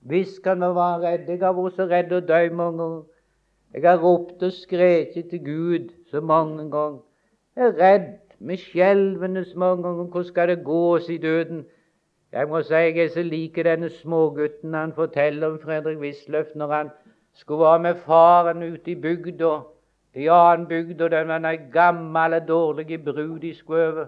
Visst 0.00 0.42
kan 0.42 0.60
vi 0.60 0.70
være 0.74 1.00
redd. 1.02 1.28
Jeg 1.28 1.38
har 1.44 1.52
vært 1.56 1.76
så 1.76 1.86
redd 1.86 2.12
å 2.12 2.20
dø 2.26 2.40
mange 2.56 2.78
ganger. 2.80 3.02
Jeg 3.72 3.88
har 3.88 4.00
ropt 4.02 4.42
og 4.42 4.52
skreket 4.52 5.30
til 5.30 5.44
Gud 5.44 5.92
så 6.10 6.20
mange 6.20 6.68
ganger. 6.70 7.00
Jeg 7.56 7.68
er 7.68 7.78
redd 7.78 8.10
med 8.38 8.60
skjelvende 8.60 9.44
mange 9.56 9.82
ganger. 9.82 10.04
Hvordan 10.04 10.28
skal 10.28 10.48
det 10.48 10.64
gå 10.64 10.82
oss 10.96 11.08
i 11.08 11.18
døden? 11.18 11.64
Jeg 12.32 12.48
må 12.48 12.62
si 12.62 12.74
jeg 12.74 12.98
er 12.98 13.08
så 13.12 13.22
like 13.22 13.62
denne 13.64 13.90
smågutten 13.92 14.74
han 14.74 14.92
forteller 14.96 15.50
om 15.50 15.58
Fredrik 15.60 15.98
Wisløff 16.00 16.54
når 16.54 16.72
han 16.72 16.90
skulle 17.34 17.64
være 17.64 17.78
med 17.78 17.94
faren 18.06 18.62
ute 18.62 18.90
i 18.90 18.94
bygda. 18.94 19.52
I 20.14 20.26
annen 20.28 20.66
bygd, 20.68 21.00
og 21.00 21.10
den 21.10 21.28
var 21.28 21.44
ei 21.48 21.58
gammel 21.72 22.34
og 22.36 22.48
dårlig 22.48 23.04
brud 23.04 23.38
de 23.40 23.54
skulle 23.54 23.86
over. 23.88 24.06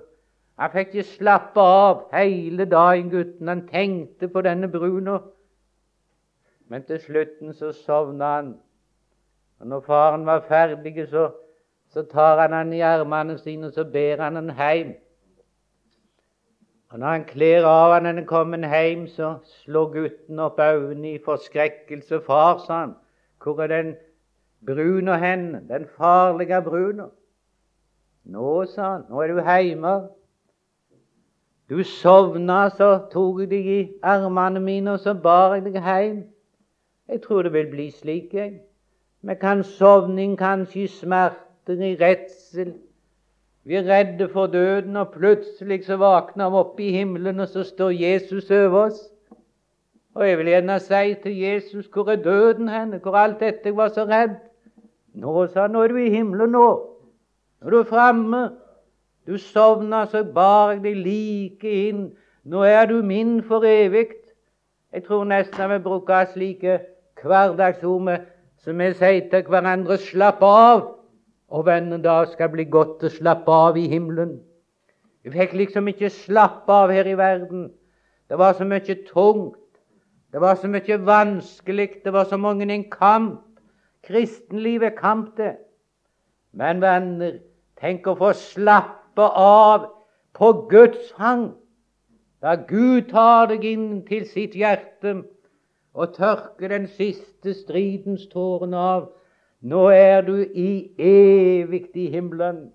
Han 0.58 0.70
fikk 0.70 0.92
ikke 0.94 1.08
slappe 1.08 1.60
av 1.60 2.02
hele 2.12 2.64
dagen, 2.64 3.08
gutten. 3.10 3.48
Han 3.48 3.64
tenkte 3.68 4.28
på 4.28 4.42
denne 4.44 4.68
bruna. 4.68 5.18
Men 6.68 6.84
til 6.84 7.00
slutten 7.00 7.52
så 7.52 7.72
sovna 7.72 8.34
han. 8.36 8.52
Og 9.60 9.66
når 9.66 9.80
faren 9.80 10.26
var 10.26 10.44
ferdig, 10.48 11.08
så, 11.08 11.30
så 11.92 12.02
tar 12.02 12.40
han 12.40 12.52
han 12.52 12.72
i 12.72 12.80
armene 12.80 13.38
sine 13.38 13.66
og 13.66 13.72
så 13.72 13.84
ber 13.84 14.22
han 14.22 14.36
han 14.36 14.52
hjem. 14.52 14.94
Og 16.94 17.00
Når 17.00 17.06
han 17.06 17.24
kler 17.24 17.64
av 17.66 17.92
han 17.92 18.04
når 18.06 18.12
han 18.12 18.26
kommer 18.26 18.60
hjem, 18.70 19.06
så 19.10 19.32
slår 19.44 19.88
gutten 19.92 20.38
opp 20.38 20.60
øynene 20.62 21.16
i 21.16 21.22
forskrekkelse. 21.24 22.20
'Far', 22.20 22.60
sa 22.66 22.74
han, 22.80 22.92
'hvor 23.42 23.62
er 23.62 23.66
den 23.66 23.96
bruna 24.66 25.16
hen? 25.16 25.66
Den 25.68 25.86
farlige 25.96 26.62
bruna?' 26.62 27.08
'Nå', 28.24 28.66
sa 28.66 28.82
han, 28.82 29.02
'nå 29.10 29.22
er 29.22 29.26
du 29.26 29.40
hjemme.' 29.42 30.08
Du 31.70 31.82
sovna, 31.82 32.70
så 32.70 33.08
tok 33.12 33.40
jeg 33.40 33.50
deg 33.50 33.66
i 33.66 33.92
armene 34.02 34.60
mine, 34.60 34.92
og 34.92 35.00
så 35.00 35.14
bar 35.14 35.54
jeg 35.54 35.64
deg 35.64 35.82
hjem. 35.82 36.24
Jeg 37.08 37.22
tror 37.22 37.42
det 37.42 37.52
vil 37.52 37.70
bli 37.70 37.90
slik, 37.90 38.34
jeg. 38.34 38.60
Vi 39.22 39.34
kan 39.34 39.64
sovne 39.64 40.36
kanskje 40.36 40.82
i 40.82 40.86
smerter, 40.86 41.74
i 41.74 41.96
redsel. 42.00 42.74
Vi 43.64 43.74
er 43.74 43.86
redde 43.88 44.28
for 44.28 44.46
døden, 44.46 44.96
og 44.96 45.10
plutselig 45.10 45.84
så 45.84 45.96
våkner 45.96 46.50
vi 46.50 46.56
oppe 46.56 46.82
i 46.84 46.90
himmelen, 46.92 47.40
og 47.40 47.48
så 47.48 47.62
står 47.62 47.90
Jesus 47.90 48.50
over 48.50 48.78
oss. 48.84 48.98
Og 50.14 50.28
jeg 50.28 50.38
vil 50.38 50.46
gjerne 50.46 50.80
si 50.80 51.14
til 51.22 51.38
Jesus, 51.38 51.86
hvor 51.86 52.10
er 52.10 52.16
døden 52.16 52.68
henne? 52.68 52.98
Hvor 52.98 53.16
alt 53.16 53.40
dette 53.40 53.60
jeg 53.64 53.76
var 53.76 53.88
så 53.88 54.04
redd? 54.04 54.36
Nå, 55.14 55.46
sa 55.46 55.60
han, 55.60 55.70
nå 55.70 55.82
er 55.82 55.88
du 55.88 55.96
i 55.96 56.10
himmelen 56.10 56.52
nå. 56.54 56.68
Nå 57.62 57.66
er 57.66 57.70
du 57.70 57.88
framme. 57.88 58.50
Du 59.26 59.38
sovna, 59.38 60.04
så 60.06 60.24
bar 60.24 60.74
jeg 60.74 60.82
deg 60.84 60.96
like 61.00 61.70
inn. 61.88 62.10
Nå 62.44 62.62
er 62.62 62.86
du 62.86 63.00
min 63.02 63.42
for 63.42 63.64
evig. 63.64 64.12
Jeg 64.92 65.04
tror 65.04 65.24
nesten 65.24 65.60
jeg 65.60 65.70
vil 65.70 65.80
bruke 65.82 66.26
slike 66.32 66.78
hverdagsord 67.22 68.10
som 68.64 68.78
vi 68.78 68.92
sier 68.92 69.30
til 69.30 69.48
hverandre 69.48 69.96
'slapp 69.98 70.42
av', 70.42 70.93
og 71.54 71.66
vennen 71.68 72.02
da 72.02 72.24
skal 72.26 72.50
bli 72.50 72.66
godt 72.66 73.04
å 73.06 73.12
slappe 73.14 73.54
av 73.54 73.78
i 73.78 73.86
himmelen. 73.90 74.40
Vi 75.22 75.32
fikk 75.32 75.54
liksom 75.56 75.86
ikke 75.88 76.10
slappe 76.12 76.72
av 76.72 76.90
her 76.92 77.06
i 77.08 77.16
verden. 77.16 77.68
Det 78.28 78.38
var 78.40 78.56
så 78.58 78.66
mye 78.66 78.96
tungt. 79.06 79.60
Det 80.34 80.42
var 80.42 80.58
så 80.58 80.68
mye 80.68 80.98
vanskelig. 81.06 82.02
Det 82.04 82.12
var 82.12 82.26
så 82.28 82.36
mange 82.36 82.66
en 82.66 82.88
kamp. 82.90 83.40
Kristenlivet 84.04 84.90
er 84.90 84.96
kamp, 84.98 85.36
det. 85.38 85.54
Men 86.52 86.82
venner, 86.82 87.38
tenk 87.80 88.06
å 88.06 88.16
få 88.18 88.34
slappe 88.36 89.30
av 89.38 89.86
på 90.36 90.50
Guds 90.70 91.12
hang. 91.16 91.52
Da 92.42 92.56
Gud 92.68 93.08
tar 93.14 93.48
deg 93.54 93.64
inn 93.64 94.02
til 94.08 94.26
sitt 94.28 94.58
hjerte 94.58 95.22
og 95.94 96.16
tørker 96.18 96.68
den 96.74 96.88
siste 96.98 97.54
stridens 97.56 98.26
tårene 98.34 98.76
av. 98.76 99.06
Nå 99.64 99.86
er 99.88 100.20
du 100.20 100.34
i 100.42 100.92
evig 101.00 101.86
i 101.96 102.08
himmelen. 102.12 102.66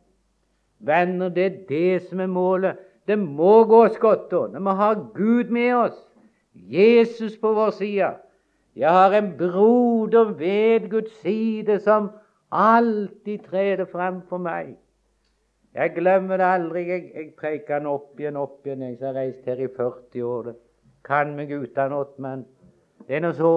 Venner, 0.80 1.30
det 1.30 1.46
er 1.46 1.58
det 1.70 2.02
som 2.08 2.20
er 2.20 2.32
målet. 2.32 2.80
Det 3.08 3.18
må 3.20 3.64
gå 3.70 3.84
oss 3.86 3.98
godt 4.02 4.30
da. 4.32 4.48
Når 4.54 4.64
vi 4.66 4.76
har 4.80 5.04
Gud 5.14 5.52
med 5.54 5.74
oss, 5.74 6.00
Jesus 6.54 7.38
på 7.38 7.54
vår 7.54 7.70
side. 7.78 8.10
Jeg 8.76 8.90
har 8.90 9.14
en 9.14 9.32
broder 9.38 10.34
ved 10.40 10.90
Guds 10.90 11.14
side 11.22 11.80
som 11.80 12.10
alltid 12.52 13.40
treder 13.50 13.86
frem 13.86 14.22
for 14.30 14.38
meg. 14.38 14.78
Jeg 15.74 15.94
glemmer 15.96 16.38
det 16.38 16.46
aldri. 16.46 16.88
Jeg, 16.90 17.12
jeg 17.16 17.34
preiker 17.38 17.78
han 17.78 17.90
opp 17.90 18.20
igjen, 18.20 18.38
opp 18.38 18.66
igjen. 18.66 18.82
Jeg 18.82 18.98
har 19.02 19.18
reist 19.18 19.46
her 19.46 19.62
i 19.62 19.68
40 19.76 20.24
år. 20.26 20.54
Kan 21.06 21.36
meg 21.38 21.54
utenat, 21.54 22.16
men 22.18 22.46
det 23.08 23.20
er 23.20 23.26
nå 23.26 23.34
så. 23.38 23.54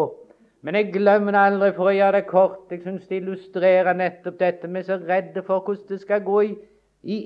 Men 0.62 0.74
jeg 0.78 0.92
glemmer 0.94 1.34
det 1.34 1.40
aldri, 1.42 1.70
for 1.74 1.90
å 1.90 1.94
gjøre 1.94 2.20
det 2.20 2.26
kort. 2.30 2.70
Jeg 2.70 2.84
syns 2.84 3.06
det 3.10 3.18
illustrerer 3.18 3.96
nettopp 3.98 4.38
dette. 4.38 4.70
Vi 4.70 4.78
er 4.78 4.86
så 4.86 4.98
redde 5.02 5.42
for 5.42 5.64
hvordan 5.66 5.88
det 5.88 6.00
skal 6.04 6.22
gå 6.22 6.40
i, 6.46 6.52
i 7.02 7.18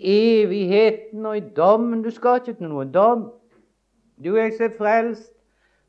evigheten 0.42 1.27
og 1.29 1.37
i 1.37 1.44
dommen. 1.57 2.05
Du 2.05 2.11
skal 2.11 2.40
ikke 2.40 2.57
til 2.57 2.70
noen 2.72 2.94
dom. 2.94 3.27
Du 4.25 4.33
er 4.37 4.49
ikke 4.49 4.72
frelst. 4.79 5.35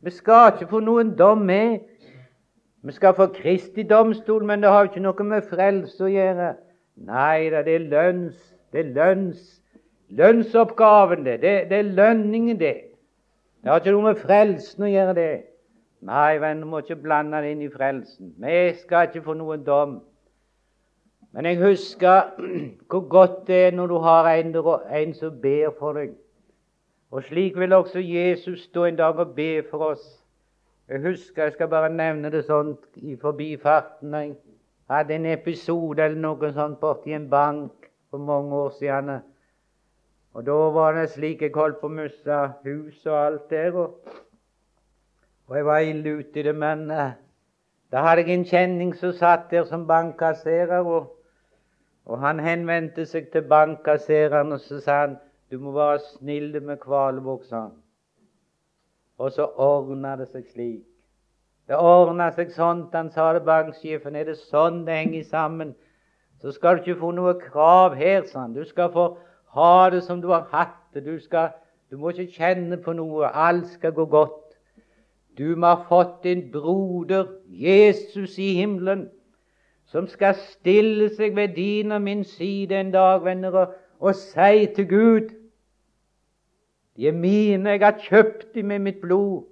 Vi 0.04 0.12
skal 0.12 0.52
ikke 0.52 0.68
få 0.74 0.84
noen 0.84 1.16
dom 1.18 1.48
med. 1.48 1.80
Vi 2.84 2.94
skal 2.94 3.16
få 3.16 3.32
Kristi 3.34 3.84
domstol, 3.84 4.44
men 4.46 4.62
det 4.62 4.70
har 4.70 4.88
ikke 4.88 5.02
noe 5.04 5.24
med 5.28 5.48
frelse 5.48 6.04
å 6.04 6.12
gjøre. 6.12 6.54
Nei 7.08 7.50
da, 7.54 7.64
det 7.66 7.74
er 7.78 7.88
lønns, 7.92 8.38
det 8.74 8.84
er 8.84 8.94
lønns, 8.96 9.42
lønnsoppgaven, 10.20 11.24
det. 11.26 11.40
Det, 11.42 11.56
det 11.72 11.80
er 11.80 11.92
lønningen, 11.98 12.60
det. 12.60 12.76
Det 13.64 13.72
har 13.72 13.82
ikke 13.82 13.96
noe 13.96 14.12
med 14.12 14.22
frelsen 14.22 14.86
å 14.88 14.92
gjøre, 14.92 15.16
det. 15.18 15.32
Nei, 16.06 16.38
venn, 16.38 16.62
du 16.62 16.68
må 16.70 16.84
ikke 16.84 17.00
blande 17.02 17.40
det 17.42 17.56
inn 17.56 17.64
i 17.66 17.72
frelsen. 17.74 18.36
Vi 18.38 18.58
skal 18.84 19.08
ikke 19.08 19.24
få 19.26 19.34
noen 19.40 19.64
dom. 19.66 19.98
Men 21.34 21.46
jeg 21.50 21.58
husker 21.62 22.36
hvor 22.90 23.08
godt 23.10 23.48
det 23.48 23.56
er 23.68 23.72
når 23.76 23.88
du 23.88 23.98
har 24.06 24.30
en, 24.30 24.54
en 25.02 25.14
som 25.14 25.42
ber 25.42 25.74
for 25.80 25.98
deg. 25.98 26.14
Og 27.12 27.24
slik 27.24 27.58
vil 27.58 27.74
også 27.74 28.00
Jesus 28.00 28.68
stå 28.68 28.86
en 28.86 29.00
dag 29.00 29.20
og 29.20 29.34
be 29.36 29.64
for 29.72 29.94
oss. 29.94 30.06
Jeg 30.88 31.02
husker, 31.02 31.44
jeg 31.44 31.54
skal 31.54 31.68
bare 31.68 31.90
nevne 31.92 32.30
det 32.32 32.46
sånn 32.48 32.76
i 32.96 33.16
forbifarten. 33.20 34.14
Jeg 34.14 34.36
hadde 34.92 35.16
en 35.18 35.26
episode 35.34 36.04
eller 36.04 36.20
noe 36.22 36.52
sånt 36.56 36.80
borti 36.80 37.16
en 37.16 37.28
bank 37.32 37.90
for 38.12 38.24
mange 38.24 38.56
år 38.56 38.70
siden. 38.78 39.18
Og 40.34 40.46
Da 40.46 40.56
var 40.78 40.94
det 40.94 41.10
slik 41.10 41.42
jeg 41.42 41.56
holdt 41.56 41.82
på 41.82 41.90
å 41.90 41.96
miste 41.98 42.38
huset 42.64 43.12
og 43.12 43.20
alt 43.26 43.50
der. 43.50 43.76
og 43.76 44.27
og 45.48 45.56
jeg 45.56 45.66
var 45.66 45.78
ille 45.80 46.18
ute 46.20 46.40
i 46.40 46.44
det, 46.44 46.56
men 46.56 46.92
uh, 46.92 47.12
da 47.92 48.04
hadde 48.04 48.26
jeg 48.28 48.36
en 48.36 48.46
kjenning 48.46 48.92
som 48.96 49.14
satt 49.16 49.48
der 49.52 49.64
som 49.64 49.88
bankkasserer. 49.88 50.84
Og, 50.84 51.14
og 52.06 52.20
han 52.20 52.40
henvendte 52.44 53.06
seg 53.08 53.30
til 53.32 53.48
bankkassereren 53.48 54.52
og 54.52 54.60
så 54.60 54.82
sa 54.84 55.00
han, 55.06 55.18
du 55.52 55.60
må 55.60 55.72
være 55.72 56.02
snill 56.04 56.52
med 56.64 56.82
Kvalevåg, 56.84 57.46
sa 57.48 57.62
han. 57.62 57.76
Og 59.18 59.32
så 59.32 59.48
ordna 59.56 60.18
det 60.20 60.28
seg 60.34 60.44
slik. 60.52 60.84
Det 61.68 61.76
ordna 61.80 62.28
seg 62.36 62.52
sånn, 62.56 62.86
han 62.94 63.10
sa 63.12 63.32
det 63.36 63.46
banksjefen. 63.48 64.16
Er 64.16 64.28
det 64.28 64.38
sånn 64.40 64.84
det 64.88 65.00
henger 65.00 65.24
sammen, 65.28 65.74
så 66.44 66.52
skal 66.56 66.78
du 66.78 66.84
ikke 66.84 67.00
få 67.00 67.14
noe 67.16 67.34
krav 67.40 67.96
her, 67.96 68.28
sa 68.28 68.44
han. 68.44 68.54
Du 68.56 68.64
skal 68.68 68.92
få 68.94 69.08
ha 69.56 69.90
det 69.92 70.04
som 70.04 70.22
du 70.22 70.30
har 70.32 70.46
hatt 70.52 70.78
det. 70.94 71.06
Du, 71.08 71.16
skal, 71.24 71.56
du 71.92 71.98
må 71.98 72.12
ikke 72.12 72.36
kjenne 72.36 72.78
på 72.84 72.96
noe. 72.96 73.32
Alt 73.32 73.72
skal 73.74 73.96
gå 73.96 74.06
godt. 74.12 74.47
Du 75.38 75.56
må 75.56 75.68
ha 75.68 75.84
fått 75.90 76.24
din 76.24 76.52
broder, 76.52 77.26
Jesus 77.50 78.38
i 78.38 78.54
himmelen, 78.54 79.10
som 79.86 80.08
skal 80.08 80.36
stille 80.36 81.10
seg 81.16 81.36
ved 81.36 81.54
din 81.56 81.92
og 81.92 82.02
min 82.02 82.24
side 82.24 82.80
en 82.80 82.92
dag, 82.92 83.22
venner, 83.26 83.68
og, 84.00 84.16
si 84.16 84.66
til 84.76 84.88
Gud 84.88 85.30
De 86.98 87.08
er 87.08 87.14
mine, 87.14 87.70
jeg 87.70 87.80
har 87.80 88.00
kjøpt 88.02 88.56
dem 88.56 88.66
med 88.66 88.80
mitt 88.80 89.02
blod. 89.02 89.44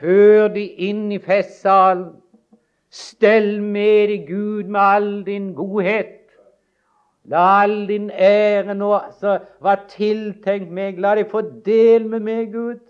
Før 0.00 0.48
de 0.48 0.64
inn 0.66 1.12
i 1.12 1.20
festsalen. 1.22 2.08
Stell 2.90 3.62
med 3.62 4.08
deg, 4.10 4.26
Gud, 4.26 4.64
med 4.64 4.80
all 4.80 5.22
din 5.26 5.52
godhet. 5.54 6.24
La 7.24 7.44
all 7.62 7.86
din 7.88 8.10
ære 8.10 8.74
nå 8.74 8.90
som 9.20 9.46
var 9.62 9.84
tiltenkt 9.88 10.70
meg. 10.74 10.98
La 10.98 11.14
deg 11.14 11.30
få 11.30 11.44
del 11.66 12.08
med 12.10 12.26
meg, 12.26 12.50
Gud. 12.52 12.82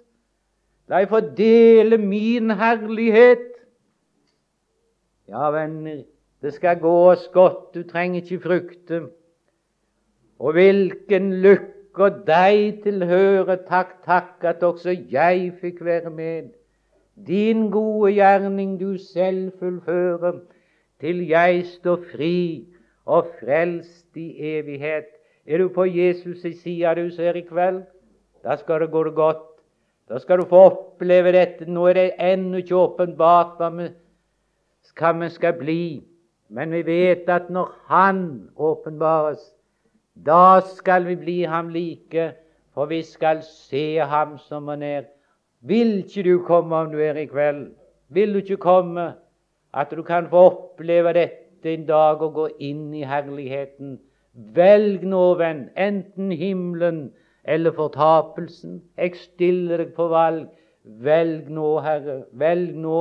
La 0.89 1.01
jeg 1.01 1.09
få 1.09 1.21
dele 1.37 1.99
min 1.99 2.51
herlighet. 2.51 3.47
Ja, 5.29 5.49
venner, 5.51 6.03
det 6.43 6.53
skal 6.53 6.81
gå 6.81 6.93
oss 7.11 7.29
godt, 7.33 7.75
du 7.75 7.83
trenger 7.89 8.21
ikke 8.21 8.43
frykte. 8.45 9.01
Og 10.39 10.53
hvilken 10.53 11.31
lykke 11.41 12.11
deg 12.27 12.83
tilhøre. 12.85 13.57
Takk, 13.69 13.97
takk 14.05 14.45
at 14.45 14.63
også 14.67 14.93
jeg 15.11 15.55
fikk 15.61 15.81
være 15.85 16.11
med. 16.11 16.53
Din 17.15 17.71
gode 17.71 18.13
gjerning 18.13 18.77
du 18.81 18.99
selv 18.99 19.53
fullfører, 19.59 20.41
til 21.01 21.23
jeg 21.29 21.65
står 21.67 22.03
fri 22.13 22.67
og 23.07 23.31
frelst 23.41 24.17
i 24.17 24.35
evighet. 24.59 25.09
Er 25.47 25.59
du 25.59 25.69
på 25.69 25.85
Jesus' 25.85 26.63
side 26.63 26.95
du 26.97 27.11
ser 27.11 27.39
i 27.39 27.47
kveld? 27.47 27.83
Da 28.45 28.57
skal 28.57 28.81
det 28.81 28.91
gå 28.91 29.05
det 29.05 29.15
godt. 29.15 29.54
Da 30.09 30.19
skal 30.19 30.39
du 30.39 30.45
få 30.49 30.65
oppleve 30.69 31.33
dette. 31.33 31.67
Nå 31.71 31.87
er 31.89 31.99
det 31.99 32.11
ennå 32.21 32.61
ikke 32.61 32.77
åpenbart 32.77 33.57
hva 33.61 33.71
vi, 33.79 33.89
hva 34.99 35.13
vi 35.21 35.31
skal 35.33 35.57
bli. 35.59 35.85
Men 36.55 36.73
vi 36.75 36.83
vet 36.87 37.29
at 37.33 37.49
når 37.51 37.73
Han 37.89 38.51
åpenbares, 38.57 39.41
da 40.15 40.61
skal 40.61 41.07
vi 41.07 41.17
bli 41.17 41.43
ham 41.43 41.69
like, 41.69 42.33
for 42.75 42.87
vi 42.87 43.03
skal 43.03 43.43
se 43.43 43.99
ham 43.99 44.39
som 44.39 44.69
han 44.69 44.83
er. 44.83 45.05
Vil 45.61 46.05
ikke 46.05 46.23
du 46.23 46.45
komme 46.47 46.77
om 46.77 46.93
du 46.93 47.01
er 47.01 47.17
i 47.17 47.27
kveld? 47.27 47.73
Vil 48.09 48.35
du 48.35 48.39
ikke 48.39 48.57
komme, 48.57 49.15
at 49.75 49.91
du 49.91 50.03
kan 50.03 50.29
få 50.31 50.45
oppleve 50.51 51.13
dette 51.13 51.73
en 51.75 51.87
dag 51.87 52.23
og 52.23 52.35
gå 52.35 52.49
inn 52.61 52.93
i 52.95 53.03
herligheten? 53.03 53.99
Velg 54.35 55.03
nå, 55.07 55.25
venn, 55.41 55.69
enten 55.77 56.31
himmelen 56.33 57.09
eller 57.45 57.73
fortapelsen. 57.73 58.83
Jeg 58.97 59.17
stiller 59.21 59.85
deg 59.85 59.95
på 59.97 60.09
valg. 60.13 60.49
Velg 60.85 61.49
nå, 61.53 61.69
Herre. 61.85 62.23
Velg 62.33 62.77
nå 62.77 62.99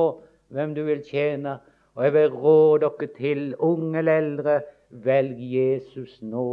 hvem 0.54 0.74
du 0.76 0.84
vil 0.86 1.02
tjene. 1.06 1.58
Og 1.94 2.04
jeg 2.04 2.14
vil 2.16 2.38
råde 2.44 2.88
dere 2.88 3.10
til, 3.18 3.44
unge 3.58 3.98
eller 3.98 4.22
eldre, 4.22 4.56
velg 4.90 5.38
Jesus 5.38 6.18
nå 6.22 6.48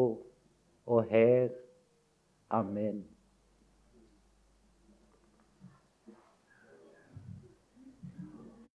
og 0.85 1.03
her. 1.09 1.49
Amen. 2.49 3.10